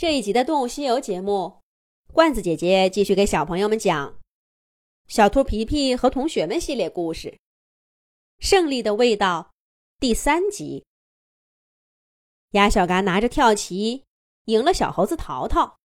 [0.00, 1.60] 这一集的《动物西游》节目，
[2.10, 4.12] 罐子姐姐继续给小朋友们讲
[5.08, 7.28] 《小兔皮皮和同学们》系列故事，
[8.38, 9.52] 《胜利的味道》
[10.00, 10.86] 第三集。
[12.52, 14.06] 鸭小嘎拿着跳棋，
[14.46, 15.76] 赢了小猴子淘淘，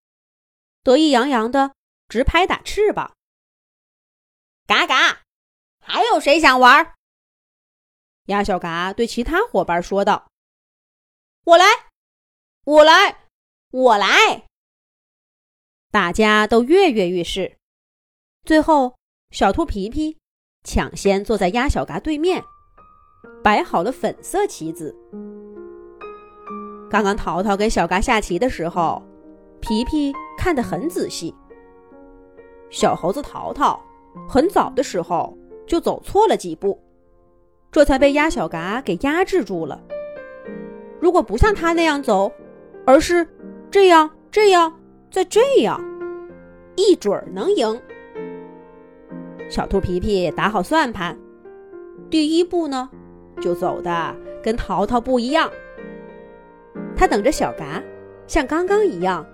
[0.82, 1.76] 得意洋洋的
[2.08, 3.18] 直拍打翅膀。
[4.66, 5.24] 嘎嘎，
[5.82, 6.96] 还有谁想玩？
[8.28, 10.32] 鸭小嘎对其他伙伴说道
[11.44, 11.66] ：“我来，
[12.64, 13.24] 我来。”
[13.78, 14.08] 我来，
[15.92, 17.58] 大家都跃跃欲试。
[18.46, 18.96] 最后，
[19.32, 20.18] 小兔皮皮
[20.64, 22.42] 抢先坐在鸭小嘎对面，
[23.44, 24.96] 摆好了粉色棋子。
[26.90, 29.04] 刚刚淘淘给小嘎下棋的时候，
[29.60, 31.36] 皮皮看得很仔细。
[32.70, 33.78] 小猴子淘淘
[34.26, 36.82] 很早的时候就走错了几步，
[37.74, 39.84] 这才被鸭小嘎给压制住了。
[41.02, 42.32] 如果不像他那样走，
[42.86, 43.28] 而是……
[43.76, 44.74] 这样，这样，
[45.12, 45.84] 再这样，
[46.78, 47.78] 一准儿能赢。
[49.50, 51.20] 小兔皮皮打好算盘，
[52.10, 52.90] 第一步呢，
[53.42, 55.52] 就走的跟淘淘不一样。
[56.96, 57.84] 他等着小嘎
[58.28, 59.26] 像刚刚一样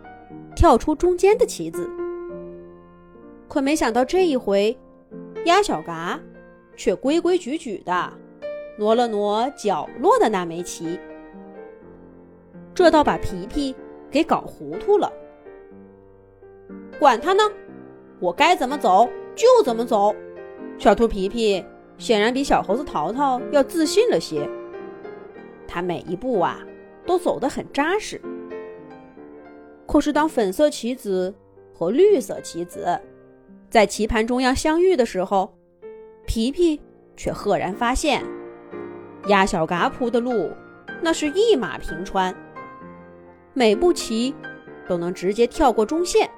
[0.56, 1.88] 跳出中间的棋子，
[3.48, 4.76] 可没想到这一回，
[5.46, 6.20] 鸭小嘎
[6.76, 8.12] 却规规矩矩的
[8.76, 11.00] 挪了挪角落的那枚棋，
[12.74, 13.76] 这倒把皮皮。
[14.12, 15.12] 给搞糊涂了，
[17.00, 17.44] 管他呢，
[18.20, 20.14] 我该怎么走就怎么走。
[20.78, 21.64] 小兔皮皮
[21.98, 24.48] 显然比小猴子淘淘要自信了些，
[25.68, 26.60] 他每一步啊
[27.06, 28.20] 都走得很扎实。
[29.88, 31.34] 可是当粉色棋子
[31.74, 33.00] 和绿色棋子
[33.70, 35.54] 在棋盘中央相遇的时候，
[36.26, 36.82] 皮皮
[37.16, 38.24] 却赫然发现，
[39.28, 40.52] 鸭小嘎铺的路
[41.02, 42.36] 那是一马平川。
[43.54, 44.34] 每步棋
[44.88, 46.30] 都能直接跳过中线，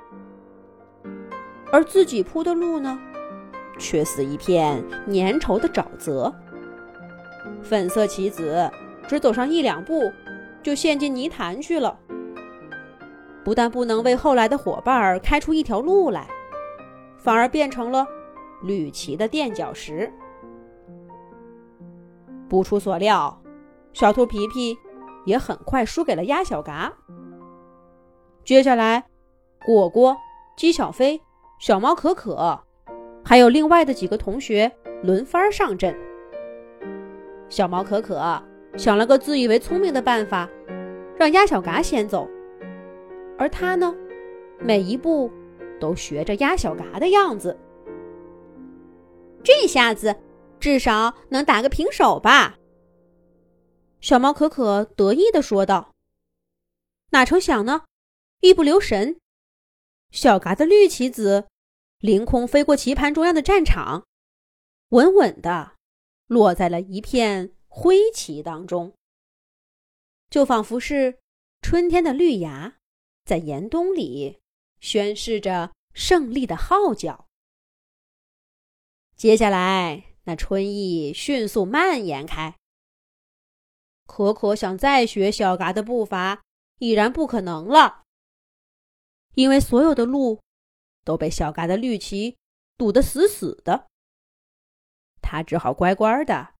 [1.72, 3.00] 而自己铺的路呢，
[3.78, 6.34] 却似一片粘稠的沼泽。
[7.62, 8.70] 粉色棋子
[9.08, 10.12] 只走上一两步，
[10.64, 11.98] 就陷进泥潭去了。
[13.44, 16.28] 不但不能为后来的伙伴开出一条路来，
[17.18, 18.08] 反而变成了
[18.64, 20.12] 绿棋的垫脚石。
[22.50, 23.42] 不出所料，
[23.94, 24.78] 小兔皮皮。
[25.26, 26.94] 也很快输给了鸭小嘎。
[28.44, 29.06] 接下来，
[29.66, 30.18] 果果、
[30.58, 31.22] 鸡小飞、
[31.60, 32.60] 小猫可可，
[33.24, 35.96] 还有另外的几个同学轮番上阵。
[37.50, 38.42] 小猫可可
[38.76, 40.50] 想了个自以为聪明的办法，
[41.18, 42.28] 让鸭小嘎先走，
[43.38, 43.96] 而他呢，
[44.60, 45.32] 每一步
[45.80, 47.58] 都学着鸭小嘎的样子。
[49.44, 50.16] 这下子
[50.60, 52.56] 至少能打个平手吧。
[54.04, 55.96] 小猫可可得意地说道
[57.12, 57.86] ：“哪成想呢？
[58.42, 59.18] 一不留神，
[60.12, 61.48] 小嘎的绿棋子
[62.00, 64.06] 凌空飞过棋盘中央的战场，
[64.90, 65.78] 稳稳地
[66.28, 68.94] 落在了一片灰棋当中，
[70.30, 71.20] 就仿佛是
[71.62, 72.76] 春天的绿芽
[73.24, 74.42] 在严冬里
[74.82, 77.30] 宣示着胜利的号角。
[79.16, 82.58] 接下来，那春意迅速蔓延开。”
[84.06, 86.44] 可可想再学小嘎的步伐，
[86.80, 88.04] 已然不可能了，
[89.36, 90.42] 因为所有的路
[91.04, 92.38] 都被小嘎的绿旗
[92.78, 93.88] 堵得死死的。
[95.22, 96.54] 他只好乖乖的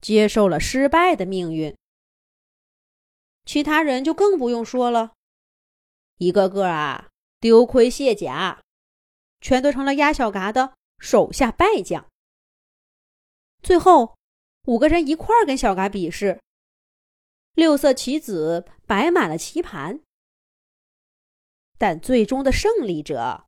[0.00, 1.76] 接受了失败的命运。
[3.46, 5.14] 其他人就更不用说了，
[6.18, 7.08] 一个个啊
[7.40, 8.60] 丢盔卸甲，
[9.40, 12.06] 全都成了鸭小嘎的手下败将。
[13.62, 14.14] 最后，
[14.66, 16.38] 五个人一块儿跟小嘎比试。
[17.54, 20.00] 六色棋子摆满了棋盘，
[21.78, 23.46] 但最终的胜利者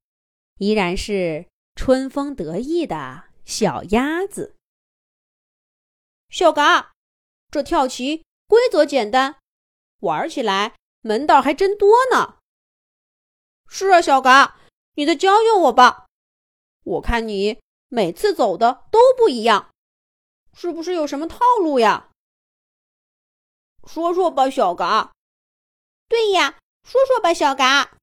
[0.59, 4.57] 依然是春风得意的小鸭子。
[6.29, 6.93] 小嘎，
[7.51, 9.39] 这跳棋规则简单，
[10.01, 12.39] 玩起来门道还真多呢。
[13.69, 14.59] 是啊，小嘎，
[14.95, 16.07] 你再教教我吧。
[16.85, 19.71] 我看你每次走的都不一样，
[20.53, 22.11] 是不是有什么套路呀？
[23.87, 25.13] 说说吧，小嘎。
[26.09, 27.97] 对呀，说说吧，小嘎。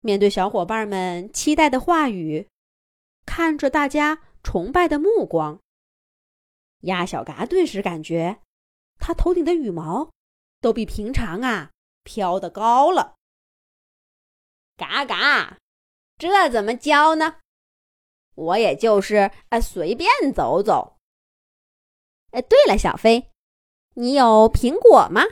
[0.00, 2.48] 面对小伙伴们期待的话语，
[3.24, 5.60] 看着大家崇拜的目光，
[6.80, 8.40] 鸭小嘎顿时感觉，
[8.98, 10.10] 他头顶的羽毛
[10.60, 11.70] 都比平常啊
[12.02, 13.14] 飘得高了。
[14.76, 15.58] 嘎嘎，
[16.18, 17.38] 这怎么教呢？
[18.34, 20.96] 我也就是啊随便走走。
[22.30, 23.31] 哎，对了，小飞。
[23.94, 25.22] 你有苹果吗？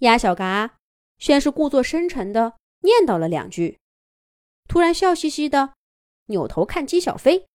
[0.00, 0.76] 鸭小嘎
[1.18, 3.78] 先是故作深沉的念叨了两句，
[4.68, 5.72] 突然笑嘻嘻的
[6.26, 7.46] 扭头看姬小飞：“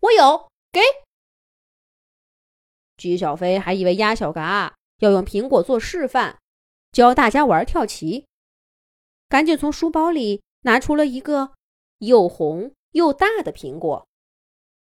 [0.00, 0.80] 我有，给。”
[2.96, 6.38] 姬小飞还以为鸭小嘎要用苹果做示范，
[6.90, 8.26] 教大家玩跳棋，
[9.28, 11.52] 赶紧从书包里拿出了一个
[11.98, 14.06] 又红又大的苹果，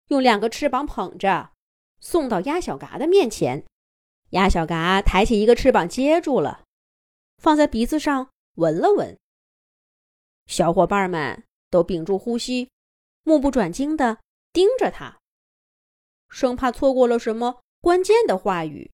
[0.07, 1.53] 用两个翅膀捧着，
[2.01, 3.65] 送到鸭小嘎的面前。
[4.31, 6.65] 鸭小嘎抬起一个翅膀接住了，
[7.39, 9.17] 放在鼻子上闻了闻。
[10.47, 12.71] 小伙伴们都屏住呼吸，
[13.23, 14.19] 目不转睛地
[14.53, 15.19] 盯着他，
[16.29, 18.91] 生怕错过了什么关键的话语。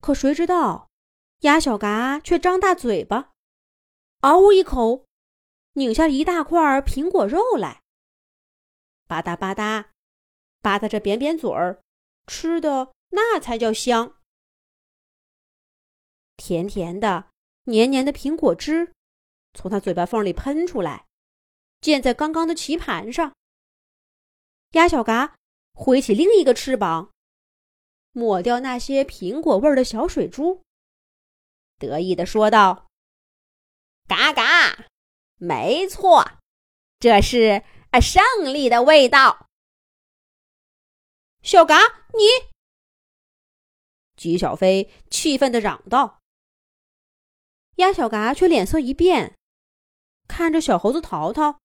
[0.00, 0.88] 可谁知道，
[1.40, 3.32] 鸭小嘎却张大嘴巴，
[4.20, 5.04] 嗷呜一口，
[5.74, 7.82] 拧下一大块苹果肉来，
[9.06, 9.86] 吧嗒吧嗒，
[10.64, 11.80] 吧嗒着扁扁嘴儿，
[12.26, 12.92] 吃的。
[13.16, 14.16] 那才叫香！
[16.36, 17.30] 甜甜的、
[17.66, 18.92] 黏黏的苹果汁
[19.52, 21.06] 从他嘴巴缝里喷出来，
[21.80, 23.32] 溅在刚刚的棋盘上。
[24.72, 25.36] 鸭小嘎
[25.74, 27.12] 挥起另一个翅膀，
[28.10, 30.64] 抹掉那些苹果味儿的小水珠，
[31.78, 32.88] 得意的说道
[34.08, 34.86] ：“嘎嘎，
[35.36, 36.28] 没错，
[36.98, 37.62] 这是
[37.92, 39.46] 啊胜利的味道。”
[41.44, 41.76] 小嘎，
[42.14, 42.50] 你。
[44.16, 46.20] 姬小飞气愤的嚷道
[47.76, 49.36] ：“鸭小嘎却脸色一变，
[50.26, 51.58] 看着小猴子淘淘，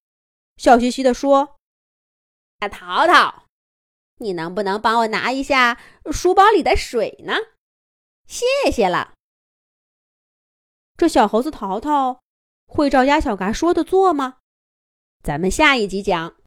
[0.58, 1.56] 笑嘻嘻的说
[2.60, 3.46] ：‘啊，淘淘，
[4.18, 5.80] 你能不能帮我拿一下
[6.12, 7.36] 书包里的水呢？
[8.28, 9.14] 谢谢了。’
[10.98, 12.20] 这小猴子淘淘
[12.68, 14.40] 会照鸭小嘎说的做吗？
[15.24, 16.36] 咱们下一集讲。”